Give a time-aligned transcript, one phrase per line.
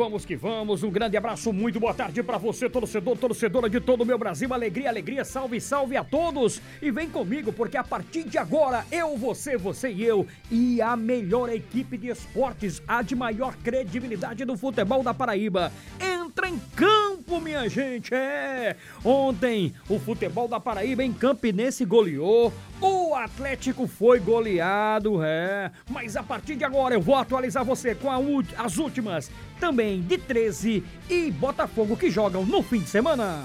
[0.00, 0.82] vamos que vamos.
[0.82, 4.50] Um grande abraço, muito boa tarde para você, torcedor, torcedora de todo o meu Brasil.
[4.54, 6.58] Alegria, alegria, salve, salve a todos.
[6.80, 10.96] E vem comigo, porque a partir de agora, eu, você, você e eu, e a
[10.96, 15.70] melhor equipe de esportes, a de maior credibilidade do futebol da Paraíba,
[16.00, 16.99] entra em campo,
[17.38, 18.14] minha gente.
[18.14, 18.74] É!
[19.04, 22.50] Ontem, o futebol da Paraíba em Campinense goleou.
[22.80, 25.70] O Atlético foi goleado, é.
[25.90, 28.08] Mas a partir de agora eu vou atualizar você com
[28.56, 29.30] as últimas
[29.60, 33.44] também de 13 e Botafogo que jogam no fim de semana.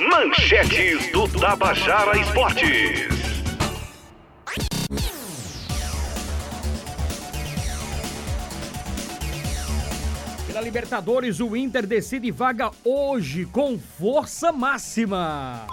[0.00, 3.31] Manchetes do Tabajara Esportes.
[10.62, 15.66] Libertadores, o Inter decide vaga hoje com força máxima.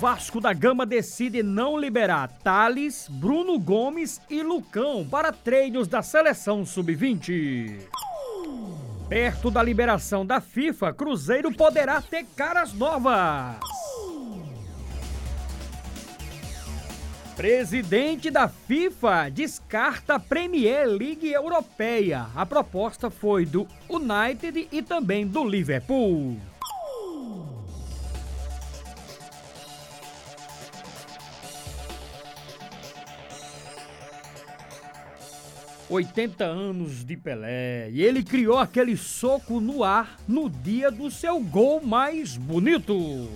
[0.00, 6.64] Vasco da Gama decide não liberar Thales, Bruno Gomes e Lucão para treinos da seleção
[6.64, 7.80] sub-20.
[9.08, 13.83] Perto da liberação da FIFA, Cruzeiro poderá ter caras novas.
[17.36, 22.28] Presidente da FIFA descarta a Premier League Europeia.
[22.34, 26.38] A proposta foi do United e também do Liverpool.
[35.90, 37.90] 80 anos de Pelé.
[37.90, 43.28] E ele criou aquele soco no ar no dia do seu gol mais bonito.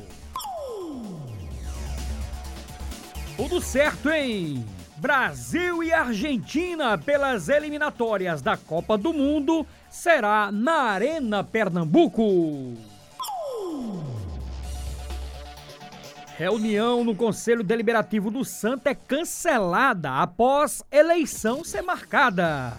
[3.38, 4.66] Tudo certo, hein?
[4.96, 12.74] Brasil e Argentina pelas eliminatórias da Copa do Mundo será na Arena Pernambuco.
[16.36, 22.72] Reunião no Conselho Deliberativo do Santa é cancelada após eleição ser marcada.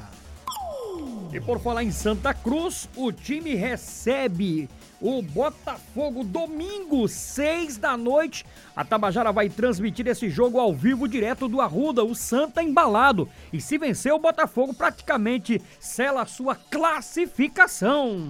[1.31, 4.67] E por falar em Santa Cruz, o time recebe
[4.99, 8.43] o Botafogo domingo, 6 da noite.
[8.75, 13.29] A Tabajara vai transmitir esse jogo ao vivo direto do Arruda, o Santa embalado.
[13.53, 18.27] E se vencer o Botafogo, praticamente sela a sua classificação.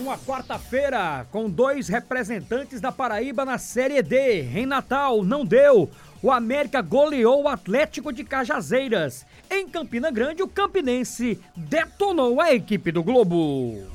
[0.00, 4.40] Uma quarta-feira com dois representantes da Paraíba na Série D.
[4.44, 5.90] Em Natal, não deu.
[6.22, 9.26] O América goleou o Atlético de Cajazeiras.
[9.50, 13.86] Em Campina Grande, o Campinense detonou a equipe do Globo.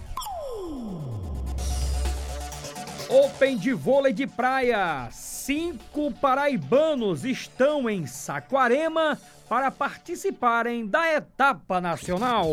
[3.10, 5.10] Open de vôlei de praia.
[5.12, 9.18] Cinco paraibanos estão em Saquarema
[9.50, 12.48] para participarem da etapa nacional.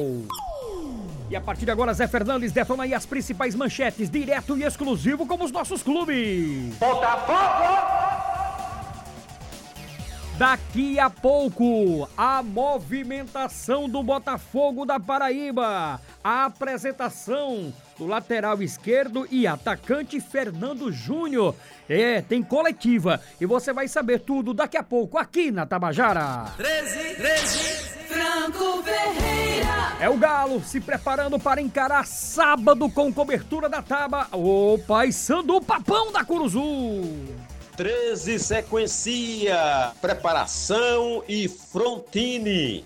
[1.33, 5.27] E a partir de agora, Zé Fernandes detona aí as principais manchetes, direto e exclusivo
[5.27, 6.75] como os nossos clubes.
[6.75, 8.13] Botafogo!
[10.37, 15.99] Daqui a pouco, a movimentação do Botafogo da Paraíba.
[16.23, 21.55] A apresentação do lateral esquerdo e atacante Fernando Júnior.
[21.89, 26.53] É, tem coletiva e você vai saber tudo daqui a pouco aqui na Tabajara.
[26.59, 27.59] 13, 13.
[28.07, 29.22] Franco Ferreira.
[30.03, 34.27] É o Galo se preparando para encarar sábado com cobertura da Taba.
[34.33, 36.59] O Pai Sandu Papão da Curuzu.
[37.77, 42.85] 13 sequencia, preparação e frontine.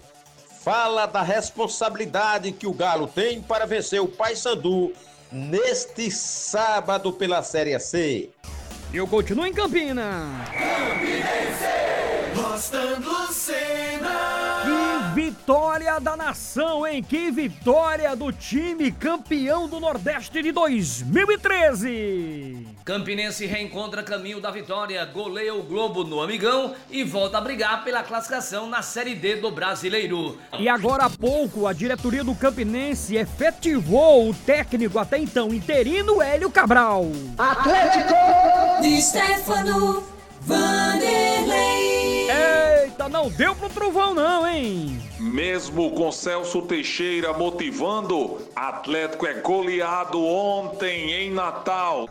[0.62, 4.92] Fala da responsabilidade que o Galo tem para vencer o Paysandu
[5.32, 8.28] neste sábado pela Série C.
[8.92, 10.44] Eu continuo em Campina.
[10.52, 11.64] Campinense,
[12.34, 13.65] Rostando Cena.
[15.46, 17.00] Vitória da nação, hein?
[17.00, 22.66] Que vitória do time campeão do Nordeste de 2013.
[22.84, 28.02] Campinense reencontra caminho da vitória, goleia o Globo no Amigão e volta a brigar pela
[28.02, 30.36] classificação na Série D do Brasileiro.
[30.58, 36.50] E agora há pouco, a diretoria do Campinense efetivou o técnico até então interino Hélio
[36.50, 37.06] Cabral.
[37.38, 40.15] Atlético de Stefano
[43.26, 45.02] não deu pro trovão não, hein?
[45.18, 52.08] Mesmo com Celso Teixeira motivando, Atlético é goleado ontem em Natal.